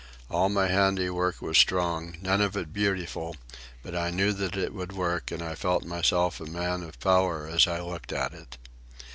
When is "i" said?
3.95-4.09, 5.43-5.53, 7.67-7.81